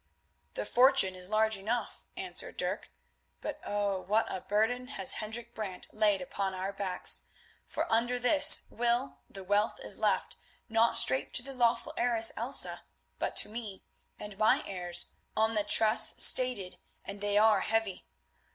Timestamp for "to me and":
13.35-14.39